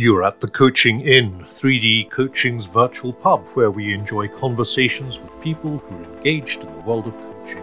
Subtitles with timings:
[0.00, 5.76] You're at the Coaching Inn, 3D Coaching's virtual pub, where we enjoy conversations with people
[5.76, 7.62] who are engaged in the world of coaching.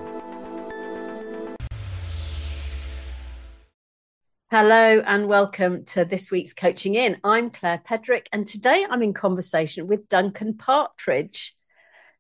[4.51, 7.17] Hello and welcome to this week's Coaching Inn.
[7.23, 11.55] I'm Claire Pedrick, and today I'm in conversation with Duncan Partridge,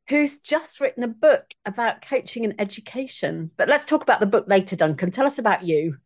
[0.09, 3.51] who's just written a book about coaching and education.
[3.55, 5.11] But let's talk about the book later, Duncan.
[5.11, 5.97] Tell us about you.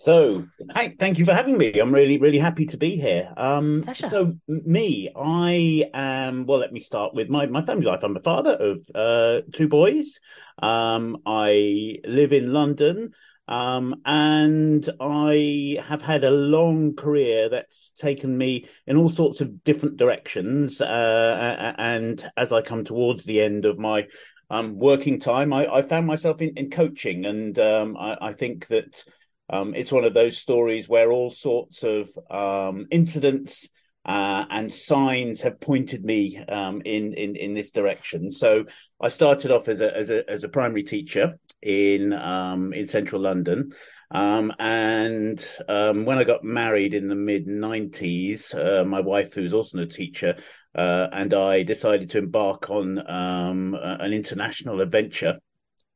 [0.00, 1.78] So, hi, thank you for having me.
[1.78, 3.34] I'm really, really happy to be here.
[3.36, 4.06] Um, Pleasure.
[4.06, 6.46] so, me, I am.
[6.46, 8.02] Well, let me start with my my family life.
[8.02, 10.18] I'm a father of uh, two boys.
[10.62, 13.10] Um, I live in London,
[13.46, 19.62] um, and I have had a long career that's taken me in all sorts of
[19.64, 20.80] different directions.
[20.80, 24.06] Uh, and as I come towards the end of my
[24.48, 28.68] um, working time, I, I found myself in, in coaching, and um, I, I think
[28.68, 29.04] that.
[29.50, 33.68] Um, it's one of those stories where all sorts of um, incidents
[34.04, 38.32] uh, and signs have pointed me um, in, in in this direction.
[38.32, 38.64] So
[39.00, 43.20] I started off as a as a as a primary teacher in um, in central
[43.20, 43.72] London.
[44.12, 49.52] Um, and um, when I got married in the mid 90s, uh, my wife, who's
[49.52, 50.36] also a teacher,
[50.74, 55.38] uh, and I decided to embark on an international adventure.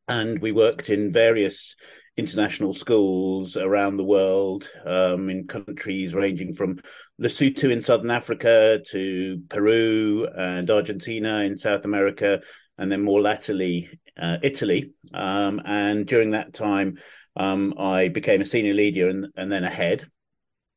[0.07, 1.75] And we worked in various
[2.17, 6.79] international schools around the world um, in countries ranging from
[7.21, 12.41] Lesotho in southern Africa to Peru and Argentina in South America,
[12.79, 13.89] and then more latterly
[14.21, 14.93] uh, Italy.
[15.13, 16.99] Um, and during that time,
[17.37, 20.09] um, I became a senior leader and, and then a head,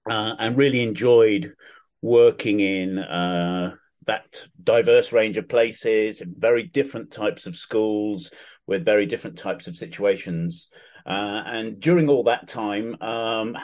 [0.10, 1.54] uh, and really enjoyed
[2.02, 2.98] working in.
[3.00, 3.76] Uh,
[4.08, 8.32] that diverse range of places, very different types of schools
[8.66, 10.70] with very different types of situations.
[11.08, 13.58] Uh, and during all that time, um,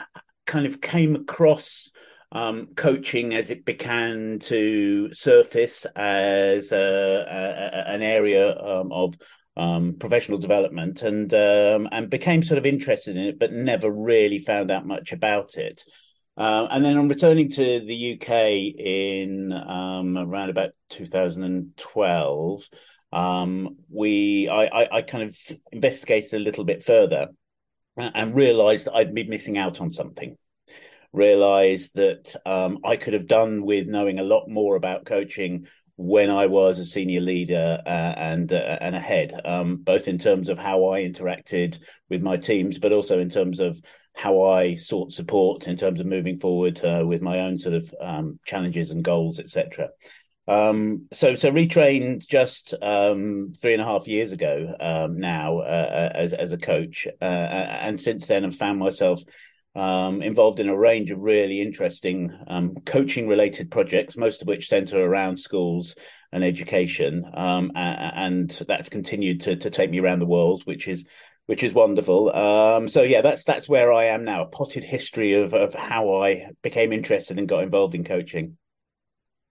[0.46, 1.90] kind of came across
[2.32, 9.14] um, coaching as it began to surface as a, a, an area um, of
[9.56, 14.40] um, professional development, and um, and became sort of interested in it, but never really
[14.40, 15.84] found out much about it.
[16.36, 22.68] Uh, and then on returning to the UK in um, around about 2012,
[23.14, 25.38] um, we I, I, I, kind of
[25.70, 27.28] investigated a little bit further
[27.96, 30.36] and realised that I'd been missing out on something.
[31.12, 36.28] Realised that um, I could have done with knowing a lot more about coaching when
[36.28, 40.48] I was a senior leader uh, and uh, and a head, um, both in terms
[40.48, 41.78] of how I interacted
[42.10, 43.80] with my teams, but also in terms of
[44.16, 47.94] how I sought support in terms of moving forward uh, with my own sort of
[48.00, 49.90] um, challenges and goals, etc.
[50.46, 56.10] Um, so so retrained just um, three and a half years ago um, now uh,
[56.14, 59.22] as as a coach, uh, and since then I've found myself
[59.74, 64.68] um, involved in a range of really interesting um, coaching related projects, most of which
[64.68, 65.96] centre around schools
[66.30, 71.04] and education, um, and that's continued to to take me around the world, which is
[71.46, 72.34] which is wonderful.
[72.34, 74.42] Um, so yeah, that's that's where I am now.
[74.42, 78.58] A potted history of of how I became interested and got involved in coaching.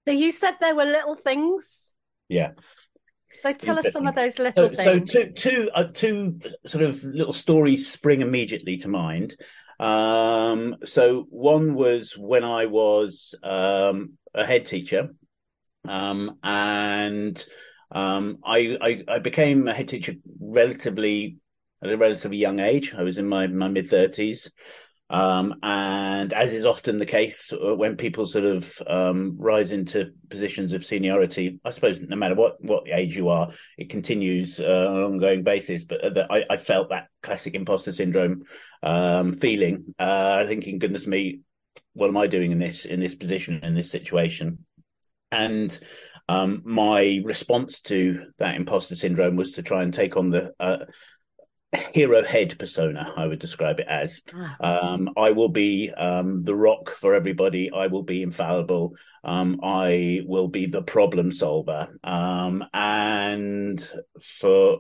[0.08, 1.92] So you said there were little things.
[2.30, 2.52] Yeah.
[3.32, 5.12] So tell us some of those little so, things.
[5.12, 9.36] So two two uh, two sort of little stories spring immediately to mind.
[9.80, 15.16] Um, so one was when I was um, a head teacher,
[15.88, 17.44] um, and
[17.92, 21.38] um, I, I, I became a head teacher relatively
[21.82, 22.94] at a relatively young age.
[22.94, 24.52] I was in my my mid thirties.
[25.14, 30.10] Um, and as is often the case uh, when people sort of um, rise into
[30.28, 34.88] positions of seniority, I suppose no matter what what age you are, it continues uh,
[34.90, 35.86] on an ongoing basis.
[35.86, 38.46] But uh, I, I, felt that classic imposter syndrome
[38.82, 41.42] um, feeling, uh, thinking, "Goodness me,
[41.94, 44.66] what am I doing in this in this position in this situation?"
[45.32, 45.80] And
[46.28, 50.86] um, my response to that imposter syndrome was to try and take on the uh,
[51.92, 54.22] hero head persona i would describe it as.
[54.34, 54.94] Ah.
[54.94, 57.72] um, i will be um, the rock for everybody.
[57.72, 58.96] I will be infallible.
[59.24, 61.98] Um, i will be the problem solver.
[62.04, 63.88] Um, and
[64.22, 64.80] for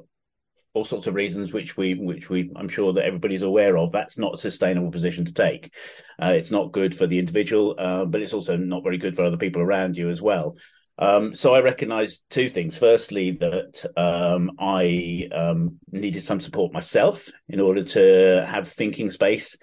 [0.73, 4.17] all sorts of reasons which we which we i'm sure that everybody's aware of that's
[4.17, 5.73] not a sustainable position to take.
[6.21, 9.23] Uh, it's not good for the individual uh, but it's also not very good for
[9.23, 10.55] other people around you as well
[10.97, 12.77] um, so I recognised two things.
[12.77, 19.57] Firstly, that um, I um, needed some support myself in order to have thinking space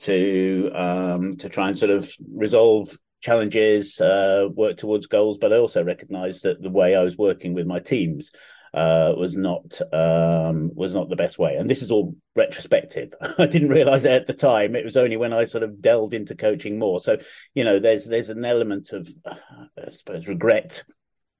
[0.00, 5.38] to um, to try and sort of resolve challenges, uh, work towards goals.
[5.38, 8.30] But I also recognised that the way I was working with my teams
[8.74, 11.54] uh, was not um, was not the best way.
[11.54, 13.14] And this is all retrospective.
[13.38, 14.74] I didn't realize it at the time.
[14.74, 17.00] It was only when I sort of delved into coaching more.
[17.00, 17.18] So
[17.54, 20.82] you know, there's there's an element of I suppose regret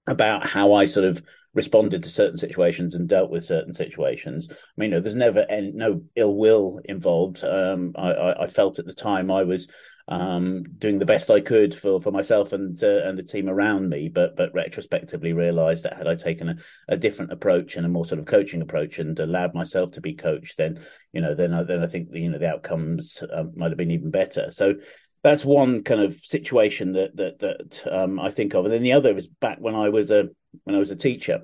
[0.06, 4.48] about how I sort of responded to certain situations and dealt with certain situations.
[4.50, 7.42] I mean, no, there's never any, no ill will involved.
[7.42, 9.68] Um, I, I, I, felt at the time I was
[10.06, 13.88] um, doing the best I could for, for myself and uh, and the team around
[13.88, 16.56] me, but but retrospectively realised that had I taken a,
[16.88, 20.14] a, different approach and a more sort of coaching approach and allowed myself to be
[20.14, 20.78] coached, then
[21.12, 23.90] you know then I, then I think you know the outcomes um, might have been
[23.90, 24.50] even better.
[24.50, 24.74] So
[25.22, 28.66] that's one kind of situation that that that um, I think of.
[28.66, 30.28] And then the other was back when I was a
[30.64, 31.40] when I was a teacher,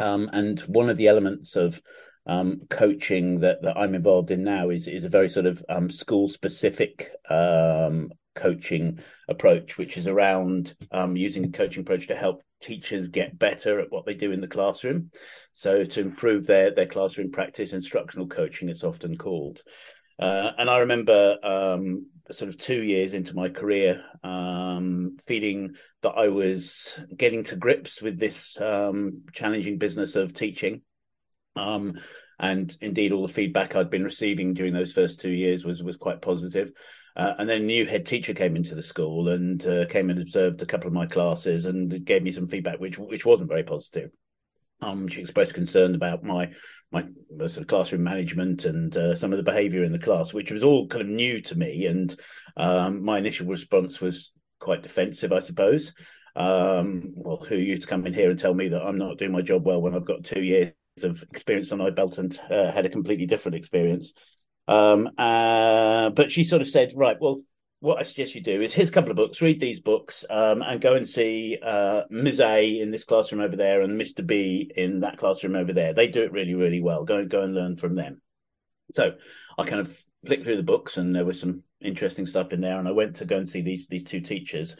[0.00, 1.82] um, and one of the elements of
[2.26, 5.90] um, coaching that that I'm involved in now is is a very sort of um,
[5.90, 12.42] school specific um, coaching approach, which is around um, using a coaching approach to help
[12.60, 15.10] teachers get better at what they do in the classroom.
[15.52, 19.62] So to improve their their classroom practice, instructional coaching, it's often called.
[20.18, 26.10] Uh, and I remember um, sort of two years into my career, um, feeling that
[26.10, 30.82] I was getting to grips with this um, challenging business of teaching.
[31.56, 31.98] Um,
[32.38, 35.96] and indeed, all the feedback I'd been receiving during those first two years was was
[35.96, 36.72] quite positive.
[37.14, 40.18] Uh, and then a new head teacher came into the school and uh, came and
[40.18, 43.62] observed a couple of my classes and gave me some feedback, which which wasn't very
[43.62, 44.10] positive.
[44.80, 46.52] Um, she expressed concern about my
[46.90, 47.06] my
[47.38, 50.64] sort of classroom management and uh, some of the behaviour in the class, which was
[50.64, 51.86] all kind of new to me.
[51.86, 52.18] And
[52.56, 55.94] um, my initial response was quite defensive, I suppose.
[56.34, 59.18] Um, well, who are you to come in here and tell me that I'm not
[59.18, 60.72] doing my job well when I've got two years
[61.02, 64.12] of experience on my belt and uh, had a completely different experience?
[64.68, 67.42] Um, uh, but she sort of said, right, well,
[67.82, 70.62] what I suggest you do is here's a couple of books, read these books, um,
[70.62, 72.38] and go and see uh, Ms.
[72.38, 74.24] A in this classroom over there and Mr.
[74.24, 75.92] B in that classroom over there.
[75.92, 77.04] They do it really, really well.
[77.04, 78.22] Go go and learn from them.
[78.92, 79.14] So
[79.58, 82.78] I kind of flicked through the books, and there was some interesting stuff in there.
[82.78, 84.76] And I went to go and see these these two teachers,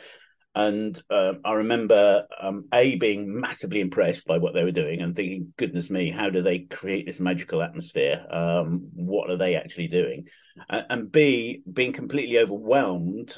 [0.55, 5.17] and uh, I remember um, A being massively impressed by what they were doing and
[5.17, 8.25] thinking, goodness me, how do they create this magical atmosphere?
[8.31, 10.29] Um, what are they actually doing?
[10.69, 13.35] Uh, and B being completely overwhelmed,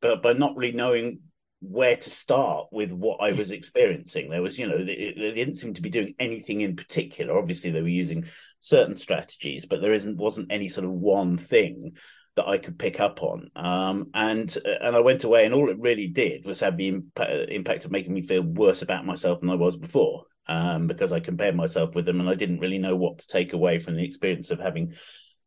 [0.00, 1.20] but by not really knowing
[1.60, 4.30] where to start with what I was experiencing.
[4.30, 7.36] There was, you know, they, they, didn't seem to be doing anything in particular.
[7.36, 8.26] Obviously, they were using
[8.60, 11.96] certain strategies, but there isn't wasn't any sort of one thing
[12.36, 13.50] that I could pick up on.
[13.56, 17.50] Um, and and I went away, and all it really did was have the impact,
[17.50, 21.20] impact of making me feel worse about myself than I was before, um, because I
[21.20, 24.04] compared myself with them, and I didn't really know what to take away from the
[24.04, 24.94] experience of having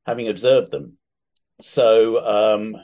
[0.06, 0.97] having observed them.
[1.62, 2.75] So, um,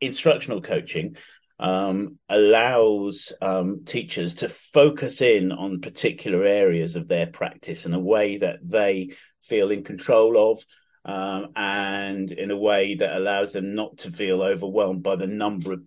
[0.00, 1.16] instructional coaching
[1.58, 7.98] um, allows um, teachers to focus in on particular areas of their practice in a
[7.98, 9.10] way that they
[9.42, 10.64] feel in control of
[11.04, 15.72] um, and in a way that allows them not to feel overwhelmed by the number
[15.74, 15.82] of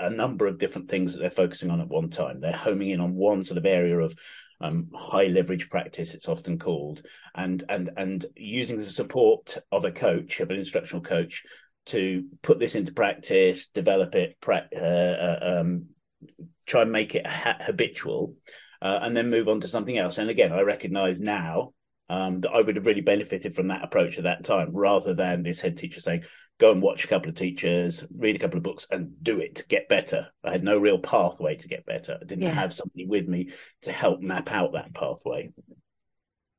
[0.00, 2.40] a number of different things that they're focusing on at one time.
[2.40, 4.12] They're homing in on one sort of area of
[4.60, 7.02] um, high leverage practice, it's often called,
[7.34, 11.44] and and and using the support of a coach, of an instructional coach,
[11.86, 15.86] to put this into practice, develop it, pra- uh, uh, um,
[16.66, 18.34] try and make it ha- habitual,
[18.82, 20.18] uh, and then move on to something else.
[20.18, 21.72] And again, I recognise now
[22.08, 25.42] um, that I would have really benefited from that approach at that time, rather than
[25.42, 26.24] this head teacher saying,
[26.58, 29.64] "Go and watch a couple of teachers, read a couple of books, and do it.
[29.68, 32.18] Get better." I had no real pathway to get better.
[32.20, 32.50] I didn't yeah.
[32.50, 33.50] have somebody with me
[33.82, 35.50] to help map out that pathway.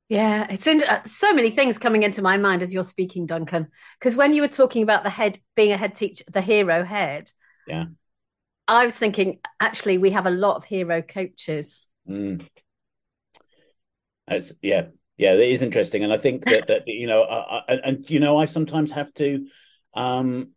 [0.09, 3.67] Yeah, it's in, uh, so many things coming into my mind as you're speaking, Duncan.
[3.99, 7.31] Because when you were talking about the head being a head teacher, the hero head,
[7.67, 7.85] yeah,
[8.67, 11.87] I was thinking actually we have a lot of hero coaches.
[12.07, 12.45] Mm.
[14.27, 14.87] It's, yeah,
[15.19, 18.21] yeah, it is interesting, and I think that that you know, I, I, and you
[18.21, 19.47] know, I sometimes have to
[19.93, 20.51] um,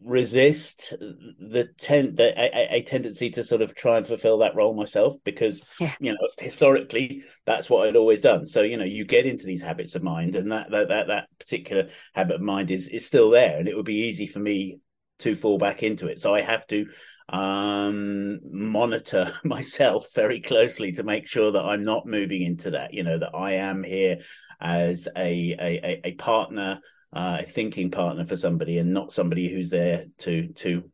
[0.00, 4.72] resist the ten the, a, a, tendency to sort of try and fulfill that role
[4.72, 5.94] myself because yeah.
[5.98, 8.46] you know historically that's what I'd always done.
[8.46, 11.28] So you know, you get into these habits of mind, and that that that, that
[11.40, 14.78] particular habit of mind is is still there, and it would be easy for me
[15.20, 16.20] to fall back into it.
[16.20, 16.86] So I have to
[17.28, 22.94] um, monitor myself very closely to make sure that I'm not moving into that.
[22.94, 24.18] You know that I am here
[24.60, 26.80] as a a, a partner,
[27.12, 30.90] uh, a thinking partner for somebody, and not somebody who's there to to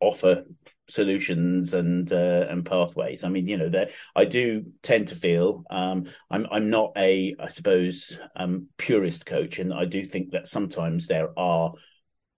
[0.00, 0.44] offer
[0.88, 3.24] solutions and uh, and pathways.
[3.24, 7.34] I mean, you know, that I do tend to feel um, I'm I'm not a
[7.38, 11.72] I suppose um, purist coach, and I do think that sometimes there are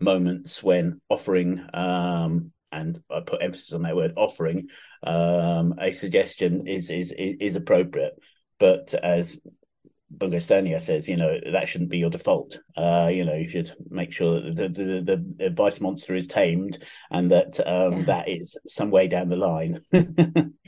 [0.00, 4.69] moments when offering um, and I put emphasis on that word offering
[5.02, 8.14] um, a suggestion is, is is appropriate.
[8.59, 9.38] but as
[10.11, 12.61] Bungay Stanier says, you know, that shouldn't be your default.
[12.76, 15.02] Uh, you know, you should make sure that the, the,
[15.37, 18.05] the advice monster is tamed and that um, yeah.
[18.07, 19.78] that is some way down the line.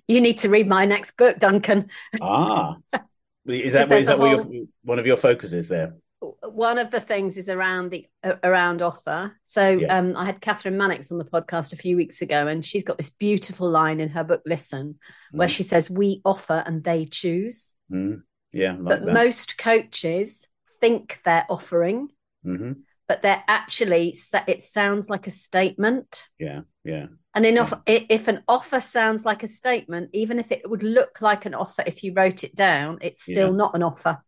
[0.09, 1.89] you need to read my next book, Duncan.
[2.21, 2.77] ah,
[3.47, 4.53] is that, is that whole...
[4.53, 5.95] your, one of your focuses there?
[6.43, 9.33] One of the things is around the uh, around offer.
[9.45, 9.99] So yeah.
[9.99, 12.99] um, I had Kathryn Mannix on the podcast a few weeks ago, and she's got
[12.99, 14.99] this beautiful line in her book "Listen,"
[15.33, 15.55] where mm.
[15.55, 18.73] she says, "We offer and they choose." Mm yeah.
[18.73, 19.13] Like but that.
[19.13, 20.47] most coaches
[20.81, 22.09] think they're offering,
[22.45, 22.73] mm-hmm.
[23.09, 24.17] but they're actually,
[24.47, 26.29] it sounds like a statement.
[26.39, 26.63] Yeah.
[26.85, 27.07] Yeah.
[27.35, 28.01] And enough, yeah.
[28.09, 31.85] if an offer sounds like a statement, even if it would look like an offer
[31.87, 33.57] if you wrote it down, it's still yeah.
[33.57, 34.19] not an offer.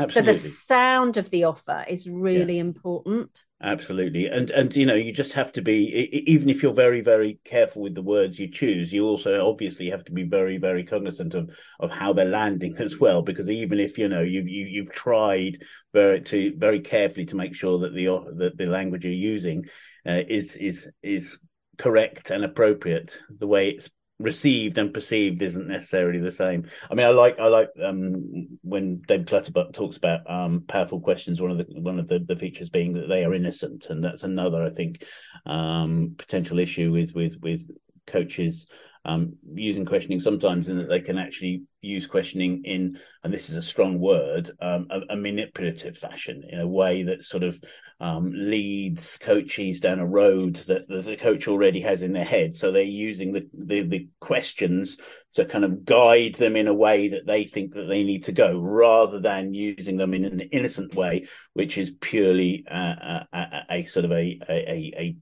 [0.00, 0.32] Absolutely.
[0.32, 2.62] So the sound of the offer is really yeah.
[2.62, 3.44] important.
[3.62, 5.84] Absolutely, and and you know you just have to be
[6.26, 10.02] even if you're very very careful with the words you choose, you also obviously have
[10.06, 13.20] to be very very cognizant of of how they're landing as well.
[13.20, 15.58] Because even if you know you, you you've tried
[15.92, 19.66] very to very carefully to make sure that the that the language you're using
[20.06, 21.38] uh, is is is
[21.76, 26.68] correct and appropriate the way it's received and perceived isn't necessarily the same.
[26.90, 31.40] I mean, I like I like um, when David Clutterbuck talks about um, powerful questions.
[31.40, 34.22] One of the one of the, the features being that they are innocent, and that's
[34.22, 35.04] another I think
[35.46, 37.68] um, potential issue with with with
[38.06, 38.66] coaches
[39.04, 43.56] um, using questioning sometimes in that they can actually use questioning in, and this is
[43.56, 47.58] a strong word, um, a, a, manipulative fashion in a way that sort of
[48.00, 52.56] um, leads coaches down a road that the coach already has in their head.
[52.56, 54.96] So they're using the, the, the questions
[55.34, 58.32] to kind of guide them in a way that they think that they need to
[58.32, 63.84] go, rather than using them in an innocent way, which is purely a, a, a
[63.84, 65.16] sort of a, a, a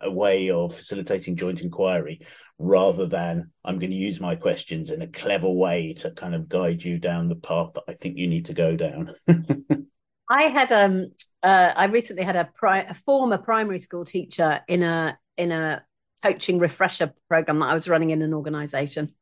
[0.00, 2.20] a way of facilitating joint inquiry
[2.58, 6.48] rather than I'm going to use my questions in a clever way to kind of
[6.48, 9.14] guide you down the path that I think you need to go down.
[10.28, 14.82] I had um uh, I recently had a, pri- a former primary school teacher in
[14.82, 15.84] a in a
[16.22, 19.14] coaching refresher program that I was running in an organization.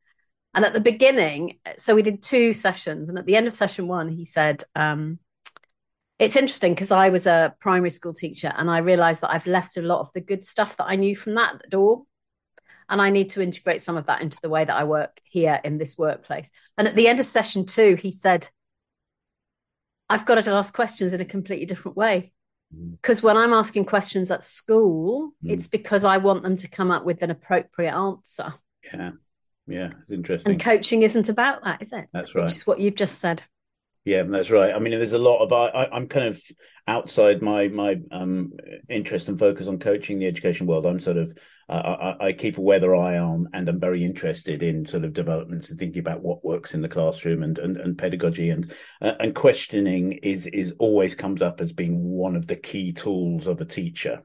[0.52, 3.86] And at the beginning, so we did two sessions, and at the end of session
[3.86, 5.18] one, he said, um,
[6.18, 9.78] it's interesting because I was a primary school teacher and I realized that I've left
[9.78, 12.04] a lot of the good stuff that I knew from that door.
[12.90, 15.60] And I need to integrate some of that into the way that I work here
[15.64, 16.50] in this workplace.
[16.76, 18.48] And at the end of session two, he said,
[20.10, 22.32] I've got to ask questions in a completely different way.
[22.92, 23.24] Because mm.
[23.24, 25.50] when I'm asking questions at school, mm.
[25.50, 28.54] it's because I want them to come up with an appropriate answer.
[28.92, 29.12] Yeah.
[29.66, 29.90] Yeah.
[30.02, 30.52] It's interesting.
[30.52, 32.08] And coaching isn't about that, is it?
[32.12, 32.42] That's right.
[32.42, 33.42] Which is what you've just said.
[34.04, 34.74] Yeah, that's right.
[34.74, 36.42] I mean, there's a lot of I, am kind of
[36.88, 38.52] outside my my um,
[38.88, 40.86] interest and focus on coaching the education world.
[40.86, 41.36] I'm sort of
[41.68, 45.12] uh, I, I, keep a weather eye on, and I'm very interested in sort of
[45.12, 49.12] developments and thinking about what works in the classroom and and, and pedagogy and uh,
[49.20, 53.60] and questioning is is always comes up as being one of the key tools of
[53.60, 54.22] a teacher.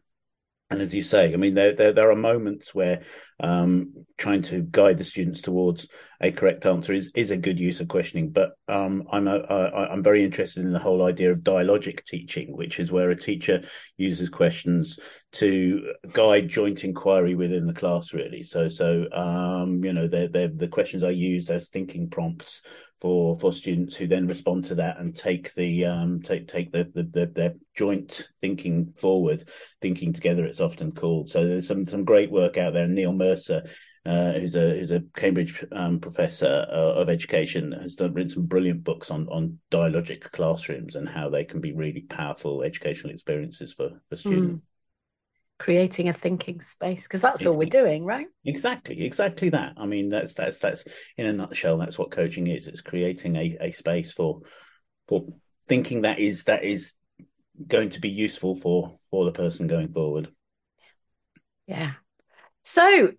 [0.71, 3.03] And as you say, I mean, there there, there are moments where
[3.39, 5.87] um, trying to guide the students towards
[6.19, 8.31] a correct answer is is a good use of questioning.
[8.31, 12.57] But um, I'm a, I, I'm very interested in the whole idea of dialogic teaching,
[12.57, 13.61] which is where a teacher
[13.97, 14.97] uses questions
[15.33, 18.11] to guide joint inquiry within the class.
[18.11, 22.63] Really, so so um, you know, they're, they're, the questions are used as thinking prompts
[23.05, 26.89] for for students who then respond to that and take the um, take take the,
[26.95, 29.47] the, the their joint thinking forward,
[29.79, 30.43] thinking together.
[30.43, 31.29] It's often called.
[31.29, 32.87] So there's some some great work out there.
[32.87, 33.61] Neil Mercer,
[34.07, 38.47] uh, who's a who's a Cambridge um, professor uh, of education, has done written some
[38.47, 43.71] brilliant books on on dialogic classrooms and how they can be really powerful educational experiences
[43.71, 44.55] for for students.
[44.55, 44.74] Mm.
[45.57, 48.27] Creating a thinking space because that's all we're doing, right?
[48.43, 49.73] Exactly, exactly that.
[49.77, 50.83] I mean, that's that's that's
[51.17, 51.77] in a nutshell.
[51.77, 52.67] That's what coaching is.
[52.67, 54.41] It's creating a, a space for
[55.07, 55.25] for
[55.67, 56.93] thinking that is that is
[57.67, 60.29] going to be useful for for the person going forward.
[61.67, 61.93] Yeah.
[62.63, 63.13] So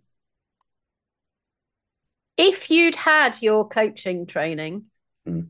[2.36, 4.84] if you'd had your coaching training
[5.26, 5.48] mm.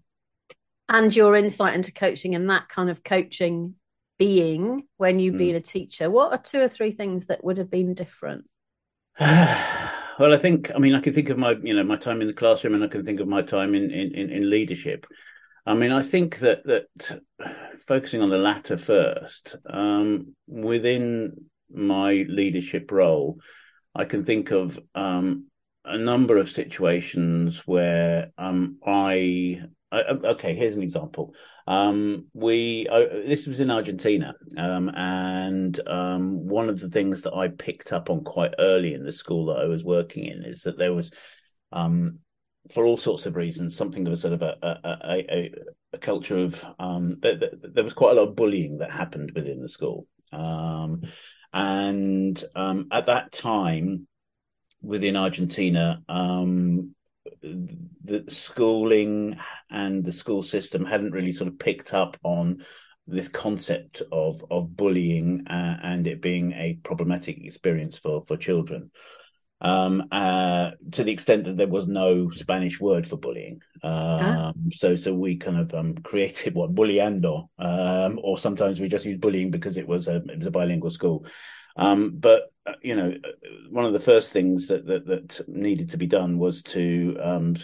[0.88, 3.74] and your insight into coaching and that kind of coaching
[4.18, 5.38] being when you've mm.
[5.38, 8.44] been a teacher, what are two or three things that would have been different?
[9.20, 12.26] well, I think I mean I can think of my you know my time in
[12.26, 15.06] the classroom and I can think of my time in in, in leadership.
[15.66, 17.20] I mean, I think that that
[17.86, 23.40] focusing on the latter first, um, within my leadership role,
[23.94, 25.46] I can think of um,
[25.84, 31.34] a number of situations where um, I, I, okay, here's an example.
[31.66, 37.34] Um, we uh, this was in Argentina, um, and um, one of the things that
[37.34, 40.62] I picked up on quite early in the school that I was working in is
[40.62, 41.10] that there was
[41.72, 42.20] um,
[42.72, 45.54] for all sorts of reasons, something of a sort of a a, a,
[45.92, 49.60] a culture of um, there, there, was quite a lot of bullying that happened within
[49.60, 51.02] the school, um,
[51.52, 54.06] and um, at that time
[54.82, 56.94] within Argentina, um,
[57.42, 59.38] the schooling
[59.70, 62.64] and the school system hadn't really sort of picked up on
[63.06, 68.90] this concept of of bullying uh, and it being a problematic experience for for children
[69.60, 73.60] um, uh, to the extent that there was no Spanish word for bullying.
[73.82, 79.06] Um, So, so we kind of um, created what bullyando, um, or sometimes we just
[79.06, 81.26] used bullying because it was a it was a bilingual school.
[81.76, 83.28] Um, but uh, you know, uh,
[83.70, 87.54] one of the first things that that, that needed to be done was to um,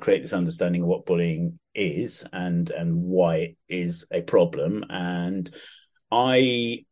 [0.00, 4.84] create this understanding of what bullying is and and why it is a problem.
[4.88, 5.52] And
[6.10, 6.84] I,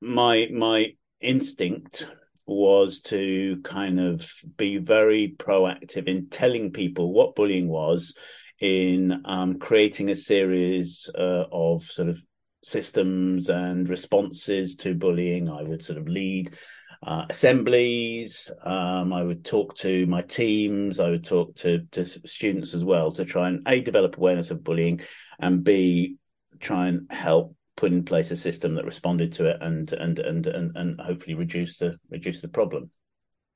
[0.00, 2.06] my my instinct
[2.46, 8.14] was to kind of be very proactive in telling people what bullying was,
[8.60, 12.20] in um, creating a series uh, of sort of
[12.62, 15.48] systems and responses to bullying.
[15.48, 16.54] I would sort of lead
[17.02, 18.50] uh, assemblies.
[18.62, 21.00] Um, I would talk to my teams.
[21.00, 24.64] I would talk to, to students as well to try and a develop awareness of
[24.64, 25.00] bullying
[25.38, 26.16] and b
[26.60, 30.46] try and help put in place a system that responded to it and and and
[30.46, 32.90] and, and hopefully reduce the reduce the problem.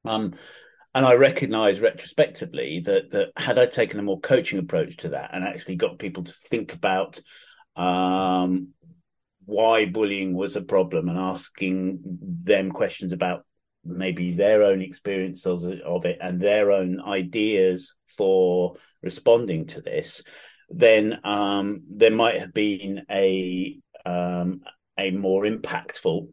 [0.05, 0.35] Um,
[0.95, 5.31] and I recognise retrospectively that that had I taken a more coaching approach to that
[5.33, 7.21] and actually got people to think about
[7.75, 8.69] um,
[9.45, 13.45] why bullying was a problem and asking them questions about
[13.85, 20.23] maybe their own experiences of, it and their own ideas for responding to this,
[20.71, 24.61] then um, there might have been a um,
[24.99, 26.29] a more impactful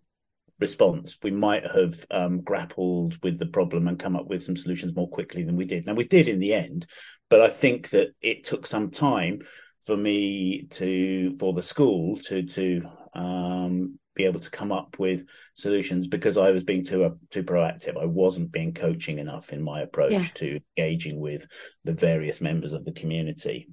[0.60, 1.18] response.
[1.24, 5.10] We might have um, grappled with the problem and come up with some solutions more
[5.10, 5.86] quickly than we did.
[5.86, 6.86] Now we did in the end,
[7.30, 9.42] but I think that it took some time
[9.86, 12.82] for me to for the school to to
[13.20, 17.44] um, be able to come up with solutions because I was being too uh, too
[17.44, 18.02] proactive.
[18.02, 20.26] I wasn't being coaching enough in my approach yeah.
[20.36, 21.46] to engaging with
[21.84, 23.68] the various members of the community.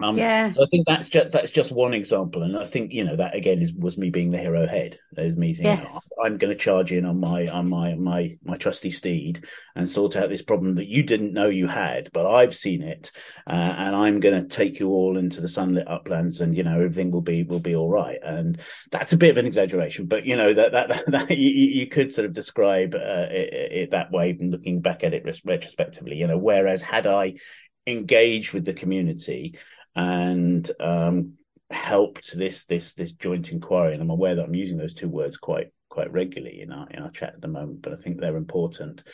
[0.00, 0.50] Um, yeah.
[0.50, 3.34] So I think that's just that's just one example, and I think you know that
[3.34, 4.98] again is was me being the hero head.
[5.18, 6.08] Is me saying yes.
[6.22, 9.44] I'm going to charge in on my on my my my trusty steed
[9.76, 13.12] and sort out this problem that you didn't know you had, but I've seen it,
[13.46, 16.74] uh, and I'm going to take you all into the sunlit uplands, and you know
[16.74, 18.18] everything will be will be all right.
[18.22, 18.58] And
[18.90, 21.86] that's a bit of an exaggeration, but you know that that, that, that you, you,
[21.86, 26.16] could sort of describe uh, it, it, that way, looking back at it retrospectively.
[26.16, 27.34] You know, whereas had I
[27.86, 29.58] engaged with the community
[29.94, 31.34] and um,
[31.70, 33.92] helped this this this joint inquiry.
[33.92, 37.02] And I'm aware that I'm using those two words quite quite regularly in our in
[37.02, 39.04] our chat at the moment, but I think they're important.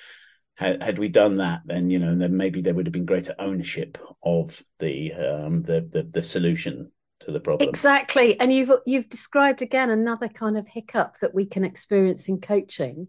[0.56, 3.34] Had, had we done that, then you know, then maybe there would have been greater
[3.38, 7.68] ownership of the um, the, the the solution to the problem.
[7.68, 12.40] Exactly, and you've you've described again another kind of hiccup that we can experience in
[12.40, 13.08] coaching,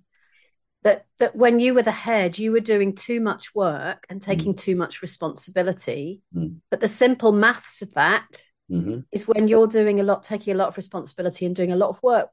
[0.84, 4.54] that that when you were the head you were doing too much work and taking
[4.54, 4.58] mm.
[4.58, 6.22] too much responsibility.
[6.36, 6.58] Mm.
[6.70, 8.28] but the simple maths of that
[8.72, 9.00] mm-hmm.
[9.12, 11.89] is when you're doing a lot taking a lot of responsibility and doing a lot
[11.89, 12.30] of work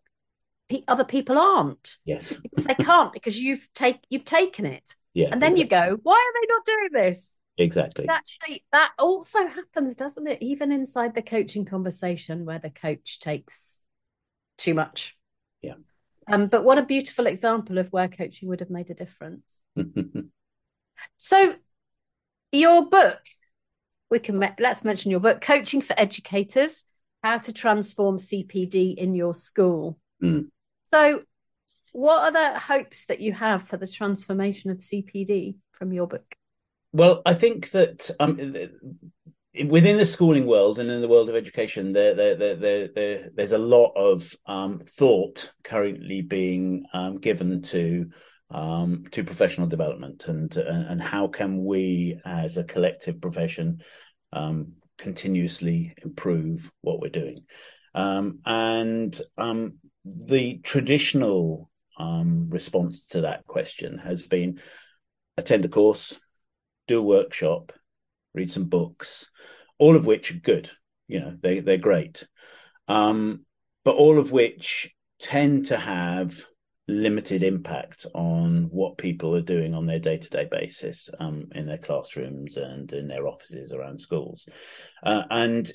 [0.89, 1.97] other people aren't.
[2.05, 2.37] Yes.
[2.37, 4.95] Because they can't because you've take you've taken it.
[5.15, 5.63] Yeah and then exactly.
[5.63, 7.37] you go why are they not doing this?
[7.59, 8.09] Exactly.
[8.09, 10.43] Actually that also happens doesn't it?
[10.43, 13.81] Even inside the coaching conversation where the coach takes
[14.59, 15.17] too much.
[15.63, 15.75] Yeah
[16.29, 19.63] um, but what a beautiful example of where coaching would have made a difference.
[21.17, 21.55] so,
[22.53, 23.21] your book,
[24.11, 26.85] we can let's mention your book, Coaching for Educators:
[27.23, 29.99] How to Transform CPD in Your School.
[30.23, 30.47] Mm.
[30.93, 31.23] So,
[31.93, 36.37] what are the hopes that you have for the transformation of CPD from your book?
[36.93, 38.39] Well, I think that um,
[39.65, 43.53] within the schooling world and in the world of education, there, there, there, there there's
[43.53, 48.11] a lot of um, thought currently being um, given to
[48.51, 53.83] um, to professional development and and how can we, as a collective profession,
[54.33, 57.45] um, continuously improve what we're doing.
[57.95, 64.61] Um, and um, the traditional response to that question has been
[65.39, 66.19] attend a course,
[66.87, 67.73] do a workshop,
[68.37, 69.29] read some books,
[69.79, 70.71] all of which are good.
[71.09, 72.27] You know, they they're great,
[72.87, 73.45] um,
[73.85, 76.45] but all of which tend to have
[76.89, 81.67] limited impact on what people are doing on their day to day basis um, in
[81.67, 84.47] their classrooms and in their offices around schools,
[85.03, 85.73] uh, and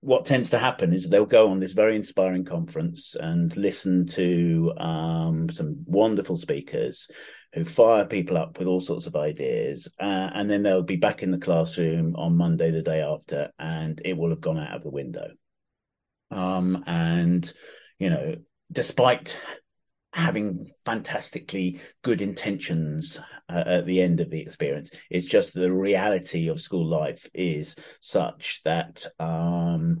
[0.00, 4.72] what tends to happen is they'll go on this very inspiring conference and listen to
[4.76, 7.08] um, some wonderful speakers
[7.52, 9.88] who fire people up with all sorts of ideas.
[9.98, 14.00] Uh, and then they'll be back in the classroom on Monday, the day after, and
[14.04, 15.30] it will have gone out of the window.
[16.30, 17.52] Um, and,
[17.98, 18.36] you know,
[18.70, 19.36] despite
[20.16, 24.90] having fantastically good intentions uh, at the end of the experience.
[25.10, 30.00] It's just the reality of school life is such that um,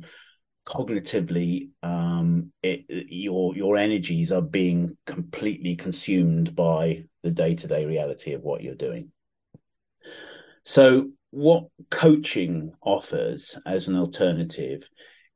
[0.66, 7.84] cognitively um, it, your your energies are being completely consumed by the day to day
[7.84, 9.12] reality of what you're doing.
[10.64, 14.88] So, what coaching offers as an alternative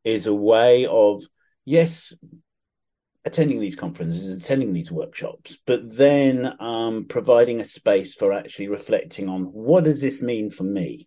[0.04, 1.22] is a way of
[1.66, 2.14] yes
[3.24, 9.28] attending these conferences, attending these workshops, but then um, providing a space for actually reflecting
[9.28, 11.06] on what does this mean for me?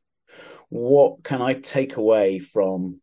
[0.69, 3.01] What can I take away from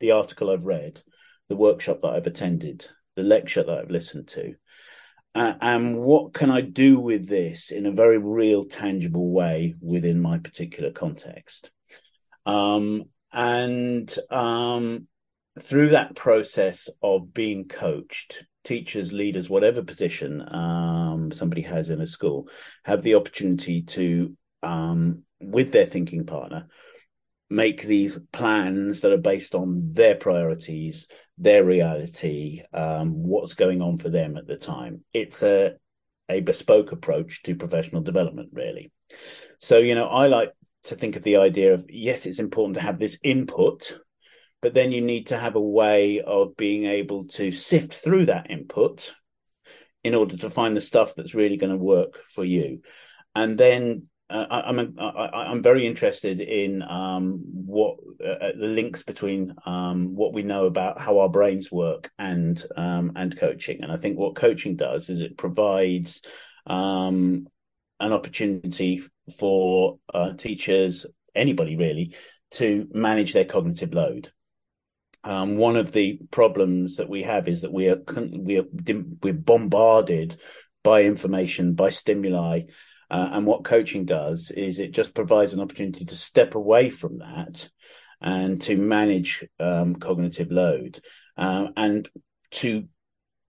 [0.00, 1.00] the article I've read,
[1.48, 2.86] the workshop that I've attended,
[3.16, 4.54] the lecture that I've listened to?
[5.34, 10.20] Uh, and what can I do with this in a very real, tangible way within
[10.20, 11.70] my particular context?
[12.44, 15.08] Um, and um,
[15.60, 22.06] through that process of being coached, teachers, leaders, whatever position um, somebody has in a
[22.06, 22.48] school,
[22.84, 26.68] have the opportunity to, um, with their thinking partner,
[27.50, 33.98] make these plans that are based on their priorities, their reality, um, what's going on
[33.98, 35.04] for them at the time.
[35.12, 35.74] It's a
[36.28, 38.90] a bespoke approach to professional development, really.
[39.58, 40.52] So, you know, I like
[40.84, 43.98] to think of the idea of yes, it's important to have this input
[44.62, 48.50] but then you need to have a way of being able to sift through that
[48.50, 49.14] input
[50.02, 52.80] in order to find the stuff that's really going to work for you
[53.34, 58.66] and then uh, I, am I'm, I'm very interested in um, what uh, uh, the
[58.66, 63.82] links between um, what we know about how our brains work and um, and coaching.
[63.82, 66.22] And I think what coaching does is it provides
[66.66, 67.46] um,
[68.00, 69.02] an opportunity
[69.38, 72.14] for uh, teachers, anybody really,
[72.52, 74.32] to manage their cognitive load.
[75.24, 78.00] Um, one of the problems that we have is that we are
[78.32, 78.64] we are
[79.22, 80.36] we're bombarded
[80.82, 82.62] by information, by stimuli,
[83.10, 87.18] uh, and what coaching does is it just provides an opportunity to step away from
[87.18, 87.68] that
[88.22, 90.98] and to manage um, cognitive load
[91.36, 92.08] uh, and
[92.50, 92.88] to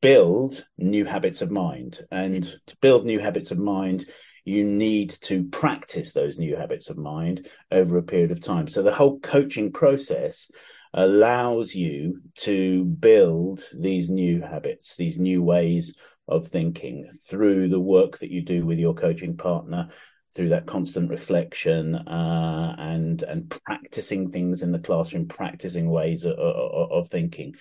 [0.01, 2.01] build new habits of mind.
[2.11, 4.05] And to build new habits of mind,
[4.43, 8.67] you need to practice those new habits of mind over a period of time.
[8.67, 10.51] So the whole coaching process
[10.93, 15.93] allows you to build these new habits, these new ways
[16.27, 19.89] of thinking through the work that you do with your coaching partner
[20.33, 26.37] through that constant reflection uh, and and practicing things in the classroom practicing ways of,
[26.37, 27.53] of, of, thinking.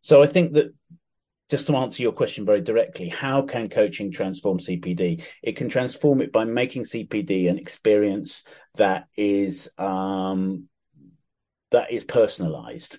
[0.00, 0.72] So i think that
[1.50, 6.20] just to answer your question very directly how can coaching transform cpd it can transform
[6.20, 8.44] it by making cpd an experience
[8.76, 10.68] that is um,
[11.70, 12.98] that is personalized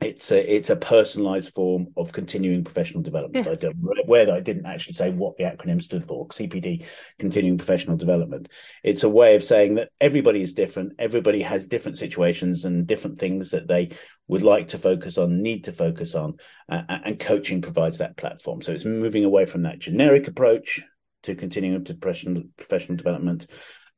[0.00, 3.44] it's a it's a personalized form of continuing professional development.
[3.44, 3.52] Yeah.
[3.52, 3.76] I don't
[4.06, 6.26] where that I didn't actually say what the acronym stood for.
[6.28, 6.86] CPD,
[7.18, 8.48] continuing professional development.
[8.82, 10.94] It's a way of saying that everybody is different.
[10.98, 13.90] Everybody has different situations and different things that they
[14.26, 16.38] would like to focus on, need to focus on,
[16.70, 18.62] uh, and coaching provides that platform.
[18.62, 20.82] So it's moving away from that generic approach
[21.24, 23.48] to continuing professional professional development,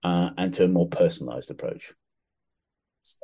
[0.02, 1.92] uh, and to a more personalized approach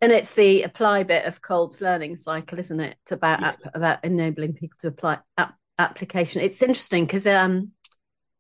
[0.03, 2.97] and it's the apply bit of Kolb's learning cycle, isn't it?
[3.03, 3.57] It's about yes.
[3.75, 6.43] about enabling people to apply ap- application.
[6.43, 7.73] It's interesting because um,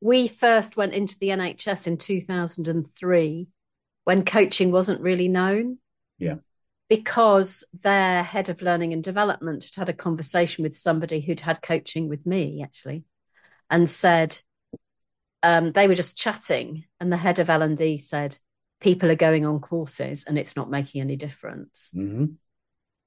[0.00, 3.48] we first went into the NHS in 2003
[4.04, 5.78] when coaching wasn't really known.
[6.18, 6.36] Yeah.
[6.88, 11.60] Because their head of learning and development had had a conversation with somebody who'd had
[11.60, 13.04] coaching with me actually,
[13.70, 14.40] and said
[15.42, 18.38] um, they were just chatting, and the head of L and D said,
[18.80, 21.90] people are going on courses and it's not making any difference.
[21.94, 22.26] Mm-hmm.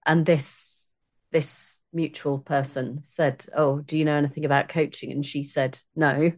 [0.05, 0.89] And this
[1.31, 6.31] this mutual person said, "Oh, do you know anything about coaching?" And she said, "No."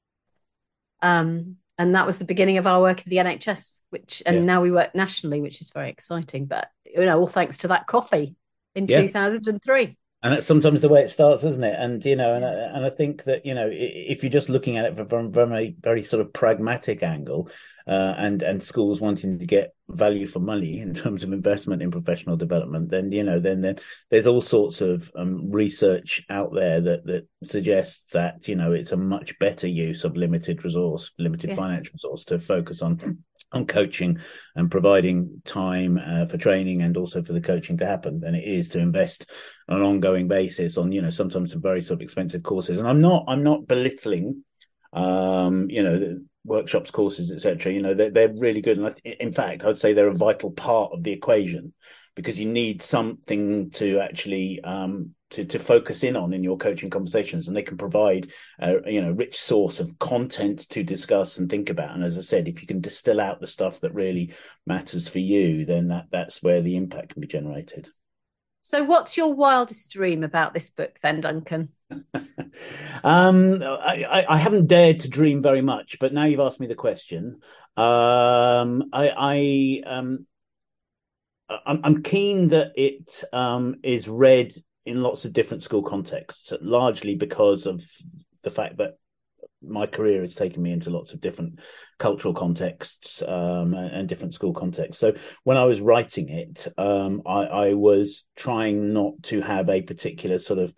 [1.02, 4.42] um, and that was the beginning of our work at the NHS, which and yeah.
[4.42, 6.46] now we work nationally, which is very exciting.
[6.46, 8.36] But you know, all thanks to that coffee
[8.74, 9.02] in yeah.
[9.02, 11.74] 2003 and that's sometimes the way it starts, isn't it?
[11.76, 14.76] And you know, and I, and I think that you know, if you're just looking
[14.76, 17.50] at it from, from a very sort of pragmatic angle,
[17.88, 21.90] uh, and and schools wanting to get value for money in terms of investment in
[21.90, 23.78] professional development, then you know, then then
[24.10, 28.92] there's all sorts of um, research out there that that suggests that you know it's
[28.92, 31.56] a much better use of limited resource, limited yeah.
[31.56, 34.18] financial resource to focus on on coaching
[34.54, 38.44] and providing time uh, for training and also for the coaching to happen than it
[38.44, 39.30] is to invest
[39.68, 42.78] on an ongoing basis on you know sometimes some very sort of expensive courses.
[42.78, 44.44] And i'm not i'm not belittling
[44.92, 48.78] um you know workshops courses etc you know they're, they're really good.
[48.78, 51.72] And in fact i'd say they're a vital part of the equation
[52.14, 56.90] because you need something to actually um, to, to focus in on in your coaching
[56.90, 61.50] conversations and they can provide a you know rich source of content to discuss and
[61.50, 61.94] think about.
[61.94, 64.32] And as i said if you can distill out the stuff that really
[64.66, 67.88] matters for you then that that's where the impact can be generated.
[68.60, 71.70] So what's your wildest dream about this book then duncan?
[73.02, 76.74] Um, I, I, haven't dared to dream very much, but now you've asked me the
[76.74, 77.40] question.
[77.76, 80.26] Um, I, I um,
[81.66, 84.52] I'm, I'm keen that it um, is read
[84.84, 87.84] in lots of different school contexts, largely because of
[88.42, 88.94] the fact that
[89.64, 91.60] my career has taken me into lots of different
[91.98, 95.00] cultural contexts um, and, different school contexts.
[95.00, 95.14] So
[95.44, 100.38] when I was writing it, um, I, I, was trying not to have a particular
[100.38, 100.74] sort of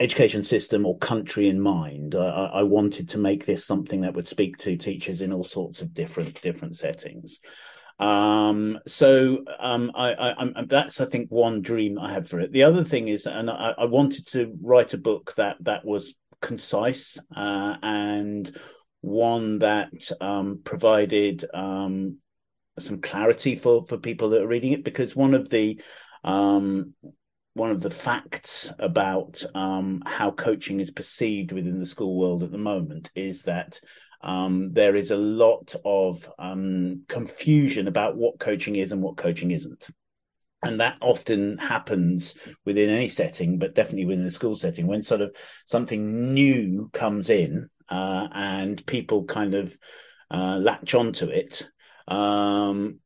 [0.00, 2.14] education system or country in mind.
[2.14, 5.82] I, I wanted to make this something that would speak to teachers in all sorts
[5.82, 7.40] of different different settings.
[7.98, 12.52] Um, so um, I, I, I, that's I think one dream I had for it.
[12.52, 16.14] The other thing is, and I, I wanted to write a book that that was
[16.42, 18.54] concise uh, and
[19.00, 22.18] one that um, provided um,
[22.78, 24.84] some clarity for for people that are reading it.
[24.84, 25.80] Because one of the
[26.22, 26.92] um,
[27.54, 32.52] one of the facts about um, how coaching is perceived within the school world at
[32.52, 33.80] the moment is that
[34.22, 39.50] um, there is a lot of um, confusion about what coaching is and what coaching
[39.50, 39.88] isn't.
[40.62, 45.20] And that often happens within any setting, but definitely within a school setting when sort
[45.20, 49.76] of something new comes in uh, and people kind of
[50.30, 51.68] uh, latch onto it.
[52.08, 53.00] Um,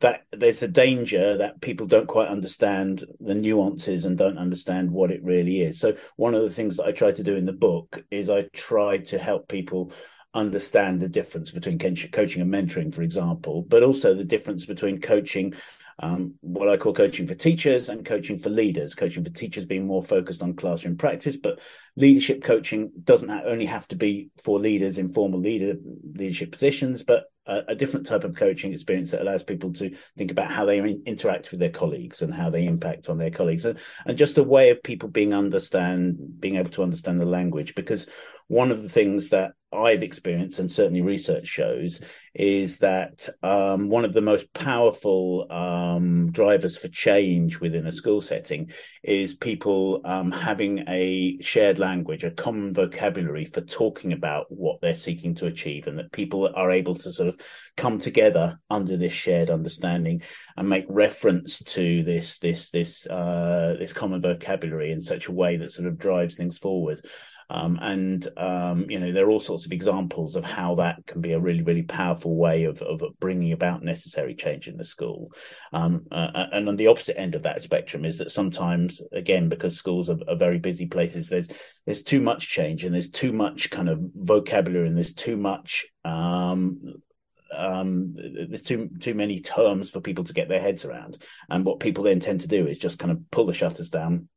[0.00, 5.10] that there's a danger that people don't quite understand the nuances and don't understand what
[5.10, 5.80] it really is.
[5.80, 8.42] So one of the things that I try to do in the book is I
[8.52, 9.92] try to help people
[10.34, 15.54] understand the difference between coaching and mentoring, for example, but also the difference between coaching
[16.00, 18.94] um, what I call coaching for teachers and coaching for leaders.
[18.94, 21.60] Coaching for teachers being more focused on classroom practice, but
[21.96, 25.74] leadership coaching doesn't only have to be for leaders in formal leader
[26.14, 30.30] leadership positions, but a, a, different type of coaching experience that allows people to think
[30.30, 33.78] about how they interact with their colleagues and how they impact on their colleagues, and,
[34.06, 38.06] and just a way of people being understand being able to understand the language because
[38.46, 42.00] one of the things that I've experienced, and certainly research shows,
[42.34, 48.20] is that um, one of the most powerful um, drivers for change within a school
[48.20, 48.70] setting
[49.02, 54.94] is people um, having a shared language, a common vocabulary for talking about what they're
[54.94, 57.38] seeking to achieve, and that people are able to sort of
[57.76, 60.22] come together under this shared understanding
[60.56, 65.56] and make reference to this this this uh, this common vocabulary in such a way
[65.56, 67.04] that sort of drives things forward.
[67.50, 71.22] Um, and um, you know there are all sorts of examples of how that can
[71.22, 75.32] be a really really powerful way of of bringing about necessary change in the school.
[75.72, 79.48] Um, uh, uh, and on the opposite end of that spectrum is that sometimes again
[79.48, 81.48] because schools are, are, very busy places, there's
[81.86, 85.86] there's too much change and there's too much kind of vocabulary and there's too much
[86.04, 87.00] um,
[87.56, 91.18] um, there's too too many terms for people to get their heads around.
[91.48, 94.28] And what people then tend to do is just kind of pull the shutters down,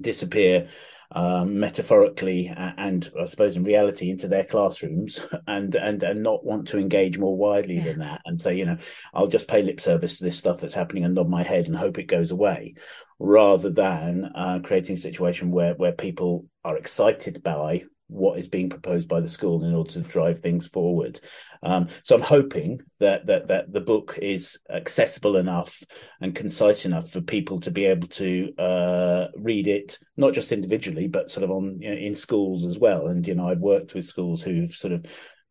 [0.00, 0.68] disappear,
[1.12, 6.68] um, metaphorically and I suppose in reality into their classrooms and and and not want
[6.68, 7.84] to engage more widely yeah.
[7.84, 8.78] than that and say you know
[9.14, 11.76] I'll just pay lip service to this stuff that's happening and nod my head and
[11.76, 12.74] hope it goes away
[13.18, 18.70] rather than uh, creating a situation where where people are excited by what is being
[18.70, 21.20] proposed by the school in order to drive things forward.
[21.62, 25.82] Um, so I'm hoping that that that the book is accessible enough
[26.20, 31.08] and concise enough for people to be able to uh, read it, not just individually,
[31.08, 33.08] but sort of on you know, in schools as well.
[33.08, 35.06] And you know, I've worked with schools who've sort of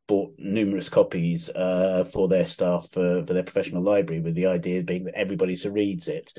[0.08, 4.84] bought numerous copies uh, for their staff for, for their professional library, with the idea
[4.84, 6.32] being that everybody so reads it.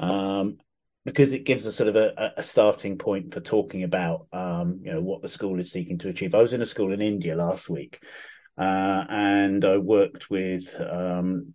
[0.00, 0.58] Um,
[1.04, 4.92] because it gives us sort of a, a, starting point for talking about um, you
[4.92, 6.34] know what the school is seeking to achieve.
[6.34, 8.00] I was in a school in India last week,
[8.56, 11.54] uh, and I worked with um,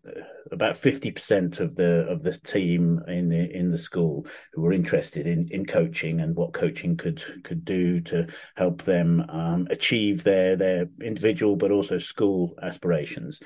[0.51, 4.73] about fifty percent of the of the team in the in the school who were
[4.73, 10.23] interested in in coaching and what coaching could could do to help them um, achieve
[10.23, 13.41] their their individual but also school aspirations,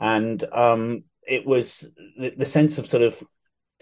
[0.00, 1.88] and um, it was
[2.18, 3.22] the, the sense of sort of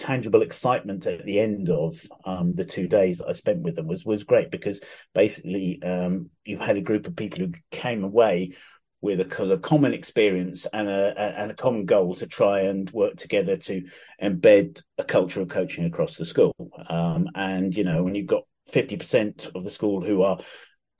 [0.03, 3.87] tangible excitement at the end of um, the two days that I spent with them
[3.87, 4.81] was was great because
[5.15, 8.57] basically um, you had a group of people who came away
[9.01, 13.17] with a, a common experience and a, and a common goal to try and work
[13.17, 13.83] together to
[14.21, 16.55] embed a culture of coaching across the school.
[16.88, 20.41] Um, and you know, when you've got fifty percent of the school who are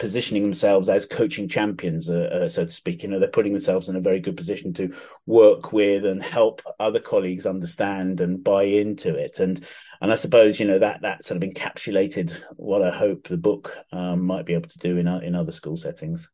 [0.03, 3.05] positioning themselves as coaching champions, uh, uh, so to speak.
[3.05, 4.93] You know, they're putting themselves in a very good position to
[5.27, 9.39] work with and help other colleagues understand and buy into it.
[9.39, 9.65] And
[10.01, 13.79] and I suppose you know that that sort of encapsulated what I hope the book
[13.93, 16.29] um, might be able to do in in other school settings.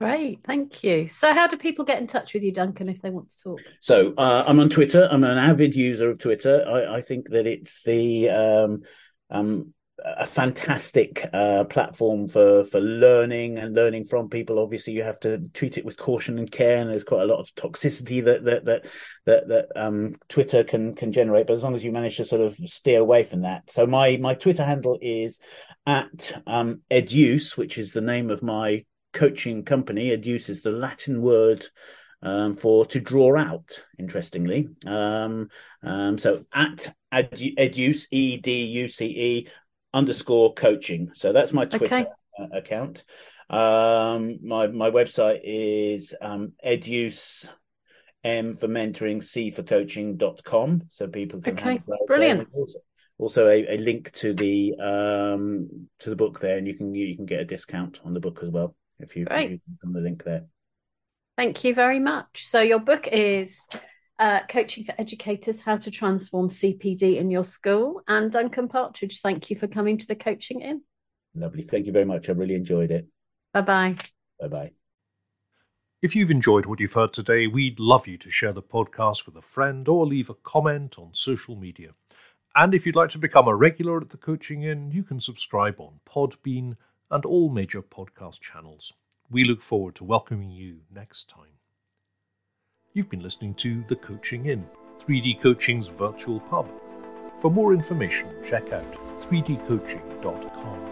[0.00, 1.08] Great, thank you.
[1.08, 3.60] So, how do people get in touch with you, Duncan, if they want to talk?
[3.80, 5.08] So, uh, I'm on Twitter.
[5.10, 6.64] I'm an avid user of Twitter.
[6.68, 8.82] I, I think that it's the um,
[9.28, 14.58] um, a fantastic uh, platform for for learning and learning from people.
[14.58, 17.38] Obviously, you have to treat it with caution and care, and there's quite a lot
[17.38, 18.86] of toxicity that that that
[19.26, 21.46] that, that um, Twitter can can generate.
[21.46, 24.16] But as long as you manage to sort of steer away from that, so my
[24.16, 25.38] my Twitter handle is
[25.86, 30.10] at um, Educe, which is the name of my coaching company.
[30.10, 31.66] Educe is the Latin word.
[32.24, 34.68] Um, for to draw out, interestingly.
[34.86, 35.48] Um,
[35.82, 39.48] um, so at Educe, E D U C E,
[39.92, 41.10] underscore coaching.
[41.14, 42.06] So that's my Twitter okay.
[42.38, 43.04] Uh, account.
[43.50, 47.48] Um, my my website is um, educe
[48.24, 51.82] m for mentoring c for coaching.com so people can okay.
[52.06, 52.48] brilliant.
[52.54, 52.78] Also,
[53.18, 56.56] also a, a, link to the um to the book there.
[56.56, 59.26] And you can you can get a discount on the book as well if you,
[59.28, 60.46] if you on the link there.
[61.36, 62.46] Thank you very much.
[62.46, 63.66] So your book is
[64.22, 68.02] uh, Coaching for Educators How to Transform CPD in Your School.
[68.06, 70.82] And Duncan Partridge, thank you for coming to the Coaching Inn.
[71.34, 71.64] Lovely.
[71.64, 72.28] Thank you very much.
[72.28, 73.08] I really enjoyed it.
[73.52, 73.96] Bye bye.
[74.38, 74.72] Bye bye.
[76.02, 79.34] If you've enjoyed what you've heard today, we'd love you to share the podcast with
[79.36, 81.90] a friend or leave a comment on social media.
[82.54, 85.80] And if you'd like to become a regular at the Coaching Inn, you can subscribe
[85.80, 86.76] on Podbean
[87.10, 88.92] and all major podcast channels.
[89.28, 91.51] We look forward to welcoming you next time.
[92.94, 94.66] You've been listening to The Coaching Inn,
[94.98, 96.68] 3D Coaching's virtual pub.
[97.40, 100.91] For more information, check out 3dcoaching.com.